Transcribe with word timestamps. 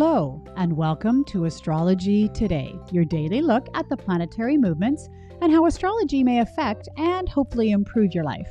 Hello, 0.00 0.40
and 0.54 0.76
welcome 0.76 1.24
to 1.24 1.46
Astrology 1.46 2.28
Today, 2.28 2.72
your 2.92 3.04
daily 3.04 3.42
look 3.42 3.66
at 3.74 3.88
the 3.88 3.96
planetary 3.96 4.56
movements 4.56 5.08
and 5.40 5.50
how 5.50 5.66
astrology 5.66 6.22
may 6.22 6.38
affect 6.38 6.88
and 6.96 7.28
hopefully 7.28 7.72
improve 7.72 8.14
your 8.14 8.22
life. 8.22 8.48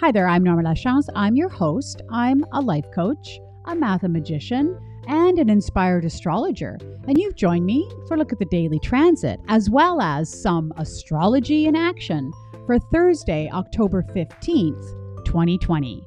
Hi 0.00 0.10
there, 0.10 0.26
I'm 0.26 0.42
Norma 0.42 0.62
Lachance. 0.62 1.10
I'm 1.14 1.36
your 1.36 1.50
host. 1.50 2.00
I'm 2.10 2.42
a 2.54 2.62
life 2.62 2.86
coach, 2.94 3.38
a 3.66 3.74
mathemagician, 3.74 4.80
and 5.06 5.38
an 5.38 5.50
inspired 5.50 6.06
astrologer. 6.06 6.78
And 7.06 7.18
you've 7.18 7.36
joined 7.36 7.66
me 7.66 7.86
for 8.06 8.14
a 8.14 8.16
look 8.16 8.32
at 8.32 8.38
the 8.38 8.46
daily 8.46 8.78
transit, 8.78 9.40
as 9.48 9.68
well 9.68 10.00
as 10.00 10.40
some 10.40 10.72
astrology 10.78 11.66
in 11.66 11.76
action 11.76 12.32
for 12.64 12.78
Thursday, 12.78 13.50
October 13.52 14.02
15th, 14.14 15.26
2020. 15.26 16.02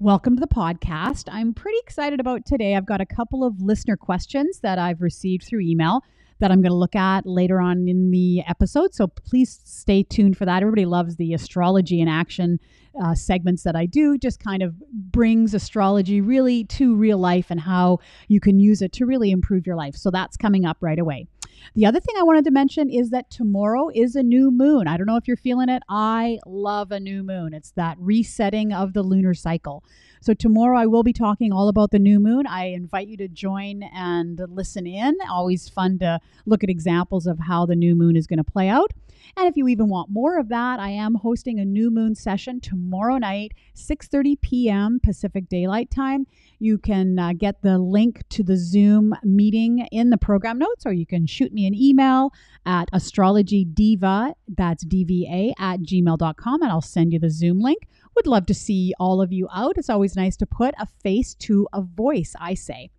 Welcome 0.00 0.36
to 0.36 0.40
the 0.40 0.46
podcast. 0.46 1.24
I'm 1.28 1.52
pretty 1.52 1.78
excited 1.80 2.20
about 2.20 2.46
today. 2.46 2.76
I've 2.76 2.86
got 2.86 3.00
a 3.00 3.06
couple 3.06 3.42
of 3.42 3.60
listener 3.60 3.96
questions 3.96 4.60
that 4.60 4.78
I've 4.78 5.02
received 5.02 5.42
through 5.42 5.62
email 5.62 6.04
that 6.38 6.52
I'm 6.52 6.62
going 6.62 6.70
to 6.70 6.76
look 6.76 6.94
at 6.94 7.26
later 7.26 7.60
on 7.60 7.88
in 7.88 8.12
the 8.12 8.44
episode. 8.46 8.94
So 8.94 9.08
please 9.08 9.60
stay 9.64 10.04
tuned 10.04 10.38
for 10.38 10.44
that. 10.44 10.62
Everybody 10.62 10.86
loves 10.86 11.16
the 11.16 11.34
astrology 11.34 12.00
in 12.00 12.06
action 12.06 12.60
uh, 13.02 13.16
segments 13.16 13.64
that 13.64 13.74
I 13.74 13.86
do. 13.86 14.16
Just 14.16 14.38
kind 14.38 14.62
of 14.62 14.76
brings 14.92 15.52
astrology 15.52 16.20
really 16.20 16.62
to 16.66 16.94
real 16.94 17.18
life 17.18 17.46
and 17.50 17.58
how 17.58 17.98
you 18.28 18.38
can 18.38 18.60
use 18.60 18.82
it 18.82 18.92
to 18.92 19.04
really 19.04 19.32
improve 19.32 19.66
your 19.66 19.74
life. 19.74 19.96
So 19.96 20.12
that's 20.12 20.36
coming 20.36 20.64
up 20.64 20.76
right 20.80 21.00
away. 21.00 21.26
The 21.74 21.86
other 21.86 22.00
thing 22.00 22.14
I 22.18 22.22
wanted 22.22 22.44
to 22.44 22.50
mention 22.50 22.90
is 22.90 23.10
that 23.10 23.30
tomorrow 23.30 23.88
is 23.94 24.16
a 24.16 24.22
new 24.22 24.50
moon. 24.50 24.88
I 24.88 24.96
don't 24.96 25.06
know 25.06 25.16
if 25.16 25.28
you're 25.28 25.36
feeling 25.36 25.68
it. 25.68 25.82
I 25.88 26.38
love 26.46 26.92
a 26.92 27.00
new 27.00 27.22
moon. 27.22 27.54
It's 27.54 27.70
that 27.72 27.96
resetting 27.98 28.72
of 28.72 28.92
the 28.92 29.02
lunar 29.02 29.34
cycle. 29.34 29.84
So, 30.20 30.34
tomorrow 30.34 30.78
I 30.78 30.86
will 30.86 31.04
be 31.04 31.12
talking 31.12 31.52
all 31.52 31.68
about 31.68 31.90
the 31.90 31.98
new 31.98 32.18
moon. 32.18 32.46
I 32.46 32.66
invite 32.66 33.08
you 33.08 33.16
to 33.18 33.28
join 33.28 33.84
and 33.94 34.40
listen 34.48 34.86
in. 34.86 35.16
Always 35.30 35.68
fun 35.68 35.98
to 36.00 36.20
look 36.46 36.64
at 36.64 36.70
examples 36.70 37.26
of 37.26 37.38
how 37.38 37.66
the 37.66 37.76
new 37.76 37.94
moon 37.94 38.16
is 38.16 38.26
going 38.26 38.38
to 38.38 38.44
play 38.44 38.68
out. 38.68 38.92
And 39.36 39.48
if 39.48 39.56
you 39.56 39.68
even 39.68 39.88
want 39.88 40.10
more 40.10 40.38
of 40.38 40.48
that, 40.48 40.80
I 40.80 40.90
am 40.90 41.14
hosting 41.14 41.58
a 41.58 41.64
new 41.64 41.90
moon 41.90 42.14
session 42.14 42.60
tomorrow 42.60 43.18
night, 43.18 43.52
6:30 43.74 44.40
p.m. 44.40 45.00
Pacific 45.02 45.48
Daylight 45.48 45.90
Time. 45.90 46.26
You 46.58 46.78
can 46.78 47.18
uh, 47.18 47.32
get 47.34 47.62
the 47.62 47.78
link 47.78 48.22
to 48.30 48.42
the 48.42 48.56
Zoom 48.56 49.14
meeting 49.22 49.86
in 49.92 50.10
the 50.10 50.18
program 50.18 50.58
notes, 50.58 50.86
or 50.86 50.92
you 50.92 51.06
can 51.06 51.26
shoot 51.26 51.52
me 51.52 51.66
an 51.66 51.74
email 51.74 52.32
at 52.66 52.90
astrologydiva, 52.92 54.34
that's 54.48 54.84
DVA, 54.84 55.52
at 55.58 55.80
gmail.com, 55.80 56.62
and 56.62 56.70
I'll 56.70 56.80
send 56.80 57.12
you 57.12 57.18
the 57.18 57.30
Zoom 57.30 57.60
link. 57.60 57.86
Would 58.16 58.26
love 58.26 58.46
to 58.46 58.54
see 58.54 58.92
all 58.98 59.22
of 59.22 59.32
you 59.32 59.48
out. 59.54 59.78
It's 59.78 59.90
always 59.90 60.16
nice 60.16 60.36
to 60.38 60.46
put 60.46 60.74
a 60.78 60.86
face 60.86 61.34
to 61.34 61.68
a 61.72 61.82
voice, 61.82 62.34
I 62.40 62.54
say. 62.54 62.90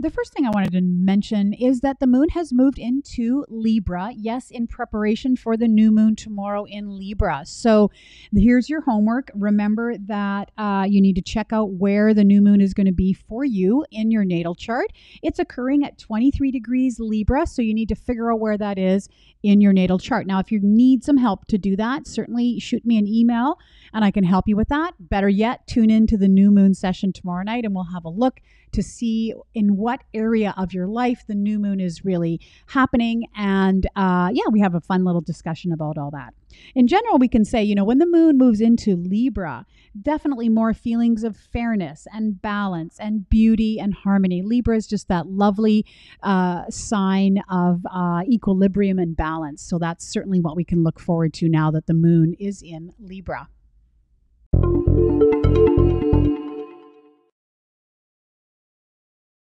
The 0.00 0.10
first 0.10 0.32
thing 0.32 0.46
I 0.46 0.50
wanted 0.50 0.72
to 0.72 0.80
mention 0.80 1.52
is 1.52 1.80
that 1.80 2.00
the 2.00 2.06
moon 2.06 2.30
has 2.30 2.52
moved 2.52 2.78
into 2.78 3.44
Libra, 3.48 4.12
yes, 4.16 4.50
in 4.50 4.66
preparation 4.66 5.36
for 5.36 5.58
the 5.58 5.68
new 5.68 5.90
moon 5.90 6.16
tomorrow 6.16 6.64
in 6.64 6.98
Libra. 6.98 7.42
So 7.44 7.90
here's 8.34 8.70
your 8.70 8.80
homework. 8.80 9.30
Remember 9.34 9.96
that 9.98 10.52
uh, 10.56 10.86
you 10.88 11.02
need 11.02 11.16
to 11.16 11.22
check 11.22 11.52
out 11.52 11.72
where 11.72 12.14
the 12.14 12.24
new 12.24 12.40
moon 12.40 12.62
is 12.62 12.72
going 12.72 12.86
to 12.86 12.92
be 12.92 13.12
for 13.12 13.44
you 13.44 13.84
in 13.90 14.10
your 14.10 14.24
natal 14.24 14.54
chart. 14.54 14.86
It's 15.22 15.38
occurring 15.38 15.84
at 15.84 15.98
23 15.98 16.50
degrees 16.50 16.98
Libra, 16.98 17.46
so 17.46 17.60
you 17.60 17.74
need 17.74 17.90
to 17.90 17.94
figure 17.94 18.32
out 18.32 18.40
where 18.40 18.56
that 18.56 18.78
is 18.78 19.08
in 19.42 19.60
your 19.60 19.72
natal 19.72 19.98
chart. 19.98 20.26
Now, 20.26 20.38
if 20.38 20.50
you 20.50 20.60
need 20.62 21.04
some 21.04 21.18
help 21.18 21.46
to 21.48 21.58
do 21.58 21.76
that, 21.76 22.06
certainly 22.06 22.58
shoot 22.58 22.86
me 22.86 22.96
an 22.96 23.06
email 23.06 23.58
and 23.92 24.04
I 24.04 24.10
can 24.10 24.24
help 24.24 24.48
you 24.48 24.56
with 24.56 24.68
that. 24.68 24.94
Better 24.98 25.28
yet, 25.28 25.66
tune 25.66 25.90
in 25.90 26.06
to 26.08 26.16
the 26.16 26.28
new 26.28 26.50
moon 26.50 26.74
session 26.74 27.12
tomorrow 27.12 27.42
night 27.42 27.64
and 27.64 27.74
we'll 27.74 27.92
have 27.92 28.04
a 28.04 28.10
look 28.10 28.40
to 28.72 28.82
see 28.82 29.34
in 29.54 29.76
what 29.76 30.02
area 30.14 30.54
of 30.56 30.72
your 30.72 30.86
life 30.86 31.24
the 31.26 31.34
new 31.34 31.58
moon 31.58 31.80
is 31.80 32.04
really 32.04 32.40
happening. 32.66 33.24
And 33.36 33.86
uh, 33.96 34.30
yeah, 34.32 34.44
we 34.50 34.60
have 34.60 34.74
a 34.74 34.80
fun 34.80 35.04
little 35.04 35.20
discussion 35.20 35.72
about 35.72 35.98
all 35.98 36.10
that. 36.12 36.34
In 36.74 36.86
general, 36.86 37.18
we 37.18 37.28
can 37.28 37.44
say, 37.44 37.62
you 37.62 37.74
know, 37.74 37.84
when 37.84 37.98
the 37.98 38.06
moon 38.06 38.36
moves 38.36 38.60
into 38.60 38.96
Libra, 38.96 39.66
definitely 40.00 40.48
more 40.48 40.74
feelings 40.74 41.24
of 41.24 41.36
fairness 41.36 42.06
and 42.12 42.40
balance 42.40 42.98
and 42.98 43.28
beauty 43.28 43.78
and 43.78 43.94
harmony. 43.94 44.42
Libra 44.42 44.76
is 44.76 44.86
just 44.86 45.08
that 45.08 45.26
lovely 45.26 45.84
uh, 46.22 46.64
sign 46.68 47.42
of 47.50 47.84
uh, 47.92 48.22
equilibrium 48.28 48.98
and 48.98 49.16
balance. 49.16 49.62
So 49.62 49.78
that's 49.78 50.06
certainly 50.06 50.40
what 50.40 50.56
we 50.56 50.64
can 50.64 50.82
look 50.82 51.00
forward 51.00 51.32
to 51.34 51.48
now 51.48 51.70
that 51.70 51.86
the 51.86 51.94
moon 51.94 52.34
is 52.38 52.62
in 52.62 52.92
Libra. 52.98 53.48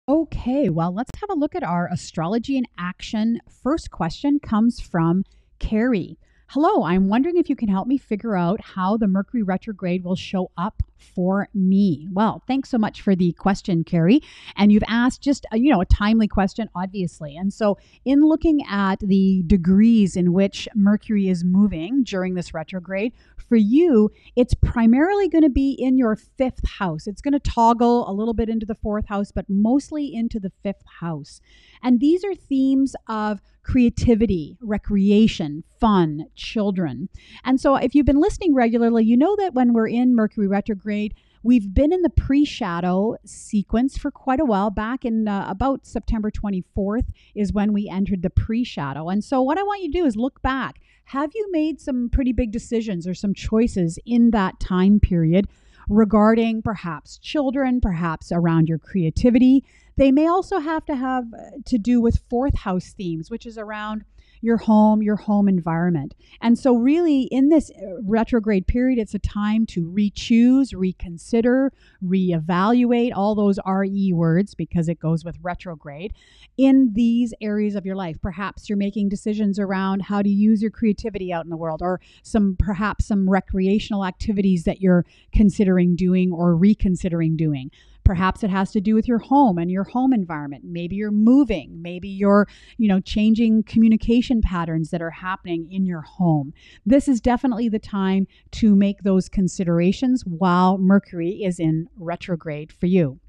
Okay, 0.06 0.68
well, 0.68 0.92
let's 0.92 1.18
have 1.18 1.30
a 1.30 1.38
look 1.38 1.54
at 1.54 1.62
our 1.62 1.88
astrology 1.90 2.58
in 2.58 2.66
action. 2.76 3.40
First 3.62 3.90
question 3.90 4.38
comes 4.38 4.78
from 4.78 5.24
Carrie. 5.58 6.18
Hello, 6.48 6.84
I'm 6.84 7.08
wondering 7.08 7.36
if 7.36 7.48
you 7.48 7.56
can 7.56 7.68
help 7.68 7.88
me 7.88 7.98
figure 7.98 8.36
out 8.36 8.60
how 8.60 8.96
the 8.96 9.08
Mercury 9.08 9.42
retrograde 9.42 10.04
will 10.04 10.14
show 10.14 10.52
up 10.56 10.82
for 11.14 11.48
me. 11.52 12.06
Well, 12.12 12.42
thanks 12.46 12.68
so 12.68 12.78
much 12.78 13.02
for 13.02 13.16
the 13.16 13.32
question, 13.32 13.82
Carrie. 13.82 14.20
And 14.56 14.70
you've 14.70 14.84
asked 14.86 15.20
just, 15.20 15.46
a, 15.52 15.58
you 15.58 15.72
know, 15.72 15.80
a 15.80 15.86
timely 15.86 16.28
question, 16.28 16.68
obviously. 16.76 17.36
And 17.36 17.52
so, 17.52 17.76
in 18.04 18.20
looking 18.20 18.60
at 18.70 19.00
the 19.00 19.42
degrees 19.46 20.16
in 20.16 20.32
which 20.32 20.68
Mercury 20.76 21.28
is 21.28 21.44
moving 21.44 22.04
during 22.04 22.34
this 22.34 22.54
retrograde, 22.54 23.12
for 23.48 23.56
you, 23.56 24.10
it's 24.36 24.54
primarily 24.54 25.28
going 25.28 25.42
to 25.42 25.50
be 25.50 25.72
in 25.72 25.98
your 25.98 26.16
fifth 26.16 26.66
house. 26.66 27.06
It's 27.06 27.20
going 27.20 27.32
to 27.32 27.40
toggle 27.40 28.08
a 28.08 28.12
little 28.12 28.34
bit 28.34 28.48
into 28.48 28.66
the 28.66 28.74
fourth 28.76 29.06
house, 29.08 29.32
but 29.32 29.46
mostly 29.48 30.14
into 30.14 30.38
the 30.38 30.52
fifth 30.62 30.84
house. 31.00 31.40
And 31.82 32.00
these 32.00 32.24
are 32.24 32.34
themes 32.34 32.94
of 33.08 33.40
creativity, 33.64 34.56
recreation, 34.60 35.64
fun, 35.80 36.26
children. 36.36 37.08
And 37.44 37.60
so, 37.60 37.76
if 37.76 37.94
you've 37.94 38.06
been 38.06 38.20
listening 38.20 38.54
regularly, 38.54 39.04
you 39.04 39.16
know 39.16 39.34
that 39.36 39.54
when 39.54 39.72
we're 39.72 39.88
in 39.88 40.14
Mercury 40.14 40.46
retrograde, 40.46 41.14
We've 41.44 41.74
been 41.74 41.92
in 41.92 42.00
the 42.00 42.08
pre 42.08 42.46
shadow 42.46 43.18
sequence 43.26 43.98
for 43.98 44.10
quite 44.10 44.40
a 44.40 44.46
while. 44.46 44.70
Back 44.70 45.04
in 45.04 45.28
uh, 45.28 45.44
about 45.46 45.84
September 45.84 46.30
24th 46.30 47.04
is 47.34 47.52
when 47.52 47.74
we 47.74 47.86
entered 47.86 48.22
the 48.22 48.30
pre 48.30 48.64
shadow. 48.64 49.10
And 49.10 49.22
so, 49.22 49.42
what 49.42 49.58
I 49.58 49.62
want 49.62 49.82
you 49.82 49.92
to 49.92 49.98
do 49.98 50.06
is 50.06 50.16
look 50.16 50.40
back. 50.40 50.80
Have 51.04 51.32
you 51.34 51.46
made 51.52 51.82
some 51.82 52.08
pretty 52.08 52.32
big 52.32 52.50
decisions 52.50 53.06
or 53.06 53.12
some 53.12 53.34
choices 53.34 53.98
in 54.06 54.30
that 54.30 54.58
time 54.58 55.00
period 55.00 55.46
regarding 55.90 56.62
perhaps 56.62 57.18
children, 57.18 57.78
perhaps 57.78 58.32
around 58.32 58.70
your 58.70 58.78
creativity? 58.78 59.64
They 59.96 60.10
may 60.10 60.26
also 60.26 60.58
have 60.58 60.84
to 60.86 60.96
have 60.96 61.24
uh, 61.32 61.58
to 61.66 61.78
do 61.78 62.00
with 62.00 62.22
fourth 62.28 62.58
house 62.58 62.92
themes, 62.92 63.30
which 63.30 63.46
is 63.46 63.58
around 63.58 64.04
your 64.44 64.58
home, 64.58 65.02
your 65.02 65.16
home 65.16 65.48
environment. 65.48 66.14
And 66.42 66.58
so, 66.58 66.76
really, 66.76 67.22
in 67.22 67.48
this 67.48 67.70
uh, 67.70 68.02
retrograde 68.02 68.66
period, 68.66 68.98
it's 68.98 69.14
a 69.14 69.18
time 69.18 69.64
to 69.66 69.86
re 69.86 70.10
choose, 70.10 70.74
reconsider, 70.74 71.72
reevaluate 72.04 73.12
all 73.16 73.34
those 73.34 73.58
RE 73.66 74.12
words 74.12 74.54
because 74.54 74.90
it 74.90 75.00
goes 75.00 75.24
with 75.24 75.38
retrograde 75.40 76.12
in 76.58 76.90
these 76.92 77.32
areas 77.40 77.74
of 77.74 77.86
your 77.86 77.96
life. 77.96 78.20
Perhaps 78.20 78.68
you're 78.68 78.76
making 78.76 79.08
decisions 79.08 79.58
around 79.58 80.02
how 80.02 80.20
to 80.20 80.28
use 80.28 80.60
your 80.60 80.70
creativity 80.70 81.32
out 81.32 81.44
in 81.44 81.50
the 81.50 81.56
world, 81.56 81.80
or 81.80 81.98
some 82.22 82.54
perhaps 82.58 83.06
some 83.06 83.30
recreational 83.30 84.04
activities 84.04 84.64
that 84.64 84.82
you're 84.82 85.06
considering 85.32 85.96
doing 85.96 86.30
or 86.30 86.54
reconsidering 86.54 87.34
doing. 87.34 87.70
Perhaps 88.04 88.44
it 88.44 88.50
has 88.50 88.70
to 88.72 88.80
do 88.80 88.94
with 88.94 89.08
your 89.08 89.18
home 89.18 89.58
and 89.58 89.70
your 89.70 89.84
home 89.84 90.12
environment. 90.12 90.64
Maybe 90.64 90.96
you're 90.96 91.10
moving. 91.10 91.80
Maybe 91.80 92.08
you're, 92.08 92.46
you 92.76 92.88
know, 92.88 93.00
changing 93.00 93.62
communication 93.64 94.42
patterns 94.42 94.90
that 94.90 95.02
are 95.02 95.10
happening 95.10 95.70
in 95.70 95.86
your 95.86 96.02
home. 96.02 96.52
This 96.84 97.08
is 97.08 97.20
definitely 97.20 97.68
the 97.68 97.78
time 97.78 98.26
to 98.52 98.74
make 98.74 99.02
those 99.02 99.28
considerations 99.28 100.22
while 100.26 100.78
Mercury 100.78 101.42
is 101.42 101.58
in 101.58 101.88
retrograde 101.96 102.72
for 102.72 102.86
you. 102.86 103.20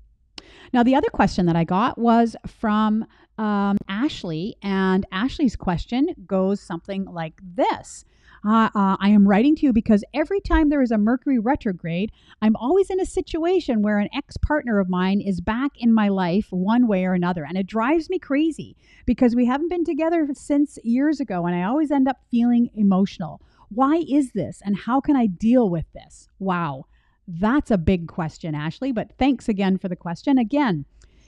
Now, 0.74 0.84
the 0.84 0.96
other 0.96 1.10
question 1.10 1.46
that 1.46 1.56
I 1.56 1.64
got 1.64 1.98
was 1.98 2.36
from 2.46 3.06
um, 3.38 3.78
Ashley, 3.88 4.56
and 4.62 5.06
Ashley's 5.12 5.56
question 5.56 6.10
goes 6.26 6.62
something 6.62 7.06
like 7.06 7.40
this 7.42 8.06
uh, 8.46 8.70
uh, 8.76 8.98
I 9.00 9.10
am 9.10 9.28
writing 9.28 9.56
to 9.58 9.66
you 9.66 9.74
because 9.74 10.04
every 10.14 10.40
time 10.40 10.70
there 10.70 10.82
is 10.82 10.92
a 10.92 10.98
Mercury 10.98 11.40
retrograde, 11.40 12.12
I'm 12.42 12.56
always 12.56 12.90
in 12.90 13.00
a 13.00 13.06
situation 13.06 13.82
where 13.82 14.00
an 14.00 14.10
ex 14.14 14.38
partner 14.38 14.80
of 14.80 14.90
mine 14.90 15.22
is 15.22 15.42
back 15.42 15.72
in 15.78 15.94
my 15.94 16.10
life 16.10 16.48
one 16.50 16.88
way 16.88 17.06
or 17.06 17.14
another. 17.14 17.46
And 17.46 17.58
it 17.58 17.68
drives 17.68 18.10
me 18.10 18.20
crazy 18.20 18.76
because 19.06 19.36
we 19.36 19.46
haven't 19.46 19.70
been 19.70 19.86
together 19.86 20.28
since 20.34 20.78
years 20.84 21.20
ago. 21.20 21.46
And 21.46 21.56
I 21.56 21.64
always 21.64 21.92
end 21.92 22.08
up 22.08 22.18
feeling 22.30 22.70
emotional. 22.76 23.42
Why 23.70 24.04
is 24.10 24.32
this? 24.34 24.62
And 24.64 24.78
how 24.78 25.02
can 25.02 25.16
I 25.16 25.28
deal 25.28 25.70
with 25.70 25.86
this? 25.94 26.30
Wow. 26.40 26.86
That's 27.28 27.72
a 27.72 27.78
big 27.78 28.08
question, 28.08 28.54
Ashley, 28.54 28.92
but 28.92 29.12
thanks 29.18 29.50
again 29.50 29.78
for 29.78 29.88
the 29.88 29.96
question. 29.96 30.38
Again, 30.38 30.86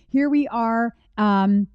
here 0.09 0.30
we 0.30 0.48
are. 0.48 0.95
Um, 1.18 1.68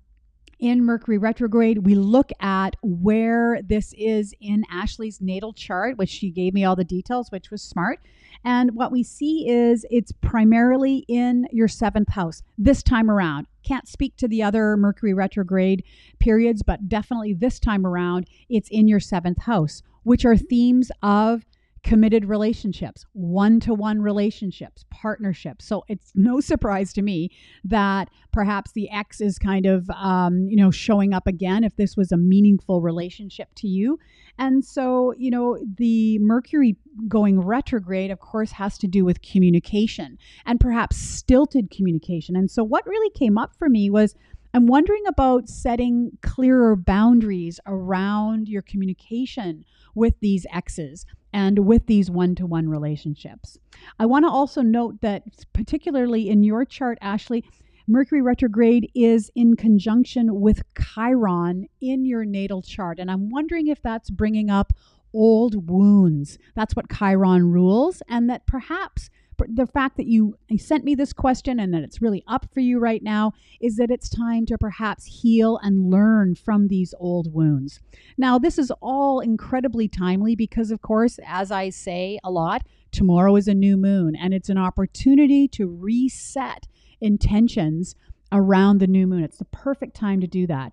in 0.62 0.84
Mercury 0.84 1.18
retrograde, 1.18 1.78
we 1.78 1.96
look 1.96 2.30
at 2.38 2.76
where 2.82 3.60
this 3.62 3.92
is 3.98 4.32
in 4.40 4.64
Ashley's 4.70 5.20
natal 5.20 5.52
chart, 5.52 5.98
which 5.98 6.08
she 6.08 6.30
gave 6.30 6.54
me 6.54 6.64
all 6.64 6.76
the 6.76 6.84
details, 6.84 7.32
which 7.32 7.50
was 7.50 7.60
smart. 7.60 7.98
And 8.44 8.76
what 8.76 8.92
we 8.92 9.02
see 9.02 9.48
is 9.48 9.84
it's 9.90 10.12
primarily 10.12 11.04
in 11.08 11.48
your 11.50 11.66
seventh 11.66 12.10
house 12.10 12.44
this 12.56 12.80
time 12.84 13.10
around. 13.10 13.48
Can't 13.64 13.88
speak 13.88 14.16
to 14.18 14.28
the 14.28 14.44
other 14.44 14.76
Mercury 14.76 15.12
retrograde 15.12 15.82
periods, 16.20 16.62
but 16.62 16.88
definitely 16.88 17.34
this 17.34 17.58
time 17.58 17.84
around, 17.84 18.28
it's 18.48 18.68
in 18.70 18.86
your 18.86 19.00
seventh 19.00 19.42
house, 19.42 19.82
which 20.04 20.24
are 20.24 20.36
themes 20.36 20.92
of 21.02 21.44
committed 21.84 22.24
relationships, 22.24 23.04
one 23.12 23.58
to 23.60 23.74
one 23.74 24.00
relationships, 24.00 24.84
partnerships. 24.90 25.64
So 25.64 25.82
it's 25.88 26.12
no 26.14 26.40
surprise 26.40 26.92
to 26.94 27.02
me 27.02 27.30
that 27.64 28.08
perhaps 28.32 28.72
the 28.72 28.88
ex 28.90 29.20
is 29.20 29.38
kind 29.38 29.66
of, 29.66 29.90
um, 29.90 30.46
you 30.48 30.56
know, 30.56 30.70
showing 30.70 31.12
up 31.12 31.26
again 31.26 31.64
if 31.64 31.76
this 31.76 31.96
was 31.96 32.12
a 32.12 32.16
meaningful 32.16 32.80
relationship 32.80 33.48
to 33.56 33.68
you. 33.68 33.98
And 34.38 34.64
so, 34.64 35.12
you 35.18 35.30
know, 35.30 35.58
the 35.76 36.18
Mercury 36.20 36.76
going 37.08 37.40
retrograde, 37.40 38.10
of 38.10 38.20
course, 38.20 38.52
has 38.52 38.78
to 38.78 38.86
do 38.86 39.04
with 39.04 39.22
communication 39.22 40.18
and 40.46 40.60
perhaps 40.60 40.96
stilted 40.96 41.70
communication. 41.70 42.36
And 42.36 42.50
so, 42.50 42.62
what 42.62 42.86
really 42.86 43.10
came 43.10 43.38
up 43.38 43.54
for 43.58 43.68
me 43.68 43.90
was. 43.90 44.14
I'm 44.54 44.66
wondering 44.66 45.06
about 45.06 45.48
setting 45.48 46.18
clearer 46.20 46.76
boundaries 46.76 47.58
around 47.66 48.48
your 48.48 48.60
communication 48.60 49.64
with 49.94 50.14
these 50.20 50.44
exes 50.52 51.06
and 51.32 51.60
with 51.60 51.86
these 51.86 52.10
one 52.10 52.34
to 52.34 52.44
one 52.44 52.68
relationships. 52.68 53.58
I 53.98 54.04
want 54.04 54.26
to 54.26 54.30
also 54.30 54.60
note 54.60 55.00
that, 55.00 55.22
particularly 55.54 56.28
in 56.28 56.42
your 56.44 56.66
chart, 56.66 56.98
Ashley, 57.00 57.44
Mercury 57.88 58.20
retrograde 58.20 58.90
is 58.94 59.30
in 59.34 59.56
conjunction 59.56 60.40
with 60.40 60.62
Chiron 60.78 61.66
in 61.80 62.04
your 62.04 62.24
natal 62.24 62.62
chart. 62.62 62.98
And 62.98 63.10
I'm 63.10 63.30
wondering 63.30 63.68
if 63.68 63.82
that's 63.82 64.10
bringing 64.10 64.50
up 64.50 64.72
old 65.14 65.68
wounds. 65.68 66.38
That's 66.54 66.76
what 66.76 66.90
Chiron 66.90 67.50
rules, 67.50 68.02
and 68.08 68.28
that 68.30 68.46
perhaps 68.46 69.10
the 69.48 69.66
fact 69.66 69.96
that 69.96 70.06
you 70.06 70.36
sent 70.58 70.84
me 70.84 70.94
this 70.94 71.12
question 71.12 71.60
and 71.60 71.72
that 71.72 71.82
it's 71.82 72.02
really 72.02 72.22
up 72.26 72.46
for 72.52 72.60
you 72.60 72.78
right 72.78 73.02
now 73.02 73.32
is 73.60 73.76
that 73.76 73.90
it's 73.90 74.08
time 74.08 74.46
to 74.46 74.58
perhaps 74.58 75.04
heal 75.04 75.58
and 75.62 75.90
learn 75.90 76.34
from 76.34 76.68
these 76.68 76.94
old 76.98 77.32
wounds. 77.32 77.80
Now, 78.18 78.38
this 78.38 78.58
is 78.58 78.72
all 78.80 79.20
incredibly 79.20 79.88
timely 79.88 80.34
because, 80.34 80.70
of 80.70 80.82
course, 80.82 81.18
as 81.26 81.50
I 81.50 81.70
say 81.70 82.18
a 82.24 82.30
lot, 82.30 82.66
tomorrow 82.90 83.36
is 83.36 83.48
a 83.48 83.54
new 83.54 83.76
moon 83.76 84.14
and 84.14 84.34
it's 84.34 84.48
an 84.48 84.58
opportunity 84.58 85.48
to 85.48 85.66
reset 85.66 86.66
intentions 87.00 87.94
around 88.30 88.78
the 88.78 88.86
new 88.86 89.06
moon. 89.06 89.22
It's 89.22 89.38
the 89.38 89.44
perfect 89.46 89.94
time 89.94 90.20
to 90.20 90.26
do 90.26 90.46
that. 90.46 90.72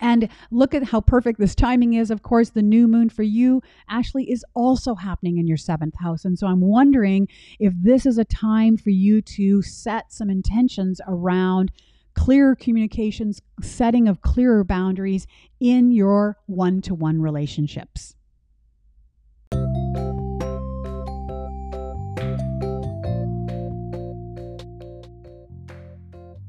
And 0.00 0.28
look 0.50 0.74
at 0.74 0.84
how 0.84 1.00
perfect 1.00 1.38
this 1.38 1.54
timing 1.54 1.94
is. 1.94 2.10
Of 2.10 2.22
course, 2.22 2.50
the 2.50 2.62
new 2.62 2.88
moon 2.88 3.10
for 3.10 3.22
you, 3.22 3.62
Ashley, 3.88 4.30
is 4.30 4.44
also 4.54 4.94
happening 4.94 5.38
in 5.38 5.46
your 5.46 5.56
seventh 5.56 5.98
house. 6.00 6.24
And 6.24 6.38
so 6.38 6.46
I'm 6.46 6.62
wondering 6.62 7.28
if 7.58 7.74
this 7.76 8.06
is 8.06 8.18
a 8.18 8.24
time 8.24 8.76
for 8.76 8.90
you 8.90 9.20
to 9.22 9.62
set 9.62 10.12
some 10.12 10.30
intentions 10.30 11.00
around 11.06 11.70
clearer 12.14 12.56
communications, 12.56 13.40
setting 13.62 14.08
of 14.08 14.20
clearer 14.22 14.64
boundaries 14.64 15.26
in 15.60 15.92
your 15.92 16.38
one 16.46 16.80
to 16.82 16.94
one 16.94 17.20
relationships. 17.20 18.14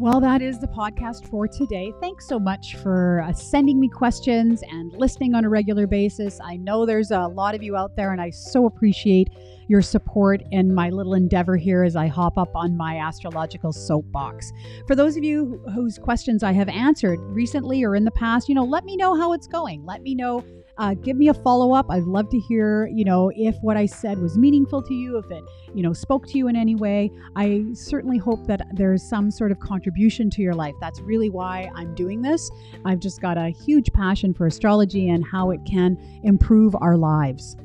Well, 0.02 0.20
that 0.22 0.42
is 0.42 0.58
the 0.58 0.66
podcast 0.66 1.30
for 1.30 1.48
today. 1.48 1.94
Thanks 2.02 2.28
so 2.28 2.40
much 2.40 2.76
for 2.78 3.22
uh, 3.22 3.34
sending 3.34 3.80
me 3.80 3.88
questions 3.88 4.64
and 4.64 4.92
listening 4.94 5.36
on 5.36 5.46
a 5.46 5.50
regular 5.50 5.86
basis. 5.86 6.40
I 6.44 6.58
know 6.58 6.88
there's 6.88 7.12
a 7.12 7.28
lot 7.28 7.54
of 7.54 7.62
you 7.62 7.78
out 7.78 7.96
there, 7.96 8.12
and 8.12 8.20
I 8.20 8.32
so 8.32 8.66
appreciate 8.66 9.30
your 9.68 9.84
support 9.84 10.42
in 10.50 10.74
my 10.74 10.90
little 10.90 11.14
endeavor 11.14 11.56
here 11.56 11.84
as 11.84 11.96
I 11.96 12.08
hop 12.08 12.40
up 12.40 12.50
on 12.56 12.76
my 12.76 12.98
astrological 12.98 13.72
soapbox. 13.72 14.52
For 14.88 14.96
those 14.96 15.18
of 15.18 15.24
you 15.24 15.64
whose 15.76 16.00
questions 16.00 16.42
I 16.42 16.54
have 16.54 16.70
answered 16.70 17.20
recently 17.20 17.84
or 17.84 17.96
in 17.96 18.04
the 18.04 18.10
past, 18.10 18.50
you 18.50 18.56
know, 18.56 18.66
let 18.66 18.86
me 18.86 18.98
know 18.98 19.16
how 19.16 19.34
it's 19.34 19.46
going. 19.46 19.86
Let 19.86 20.02
me 20.02 20.16
know 20.16 20.44
uh, 20.78 20.94
give 20.94 21.18
me 21.18 21.30
a 21.30 21.34
follow 21.34 21.74
up. 21.74 21.88
I'd 21.90 22.04
love 22.04 22.30
to 22.30 22.40
hear, 22.40 22.88
you 22.88 23.04
know, 23.04 23.32
if 23.36 23.56
what 23.62 23.78
I 23.78 23.86
said 23.86 24.20
was 24.20 24.38
meaningful 24.38 24.82
to 24.84 24.94
you, 24.94 25.18
if 25.18 25.30
it, 25.30 25.44
you 25.74 25.84
know, 25.84 25.94
spoke 25.94 26.28
to 26.28 26.38
you 26.38 26.48
in 26.48 26.56
any 26.56 26.76
way. 26.76 27.12
I 27.36 27.66
certainly 27.74 28.18
hope 28.18 28.46
that 28.48 28.62
there's 28.74 29.08
some 29.08 29.32
sort 29.32 29.52
of 29.52 29.60
contribution 29.60 30.30
to 30.32 30.42
your 30.42 30.54
life. 30.54 30.74
That's 30.82 31.02
really 31.02 31.30
why 31.30 31.70
I'm 31.76 31.94
doing 31.96 32.22
this. 32.22 32.50
I've 32.86 33.00
just 33.00 33.22
got 33.22 33.38
a 33.38 33.50
huge 33.50 33.92
passion 33.94 34.34
for 34.34 34.48
astrology 34.48 35.10
and 35.10 35.26
how 35.26 35.52
it 35.52 35.60
can 35.66 35.98
improve 36.24 36.76
our 36.82 36.98
lives. 36.98 37.56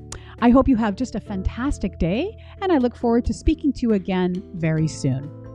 I 0.41 0.51
hope 0.51 0.69
you 0.69 0.77
have 0.77 0.97
just 0.97 1.15
a 1.15 1.21
fantastic 1.21 1.99
day, 1.99 2.37
and 2.61 2.71
I 2.71 2.77
look 2.77 2.95
forward 2.95 3.25
to 3.27 3.33
speaking 3.33 3.73
to 3.73 3.81
you 3.83 3.95
again 3.95 4.43
very 4.55 4.87
soon. 4.87 5.46